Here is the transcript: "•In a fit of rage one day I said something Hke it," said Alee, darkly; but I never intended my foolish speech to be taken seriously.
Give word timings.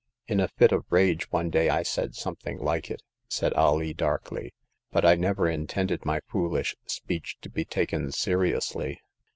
"•In 0.27 0.39
a 0.39 0.47
fit 0.47 0.71
of 0.71 0.83
rage 0.89 1.31
one 1.31 1.51
day 1.51 1.69
I 1.69 1.83
said 1.83 2.15
something 2.15 2.57
Hke 2.57 2.89
it," 2.89 3.03
said 3.29 3.53
Alee, 3.55 3.93
darkly; 3.93 4.51
but 4.89 5.05
I 5.05 5.13
never 5.13 5.47
intended 5.47 6.05
my 6.07 6.21
foolish 6.21 6.75
speech 6.87 7.37
to 7.41 7.51
be 7.51 7.65
taken 7.65 8.11
seriously. 8.11 8.99